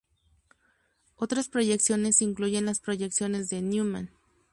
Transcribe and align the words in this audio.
Otras 1.15 1.47
proyecciones 1.47 2.23
incluyen 2.23 2.65
las 2.65 2.79
Proyecciones 2.79 3.49
de 3.49 3.61
Newman. 3.61 4.09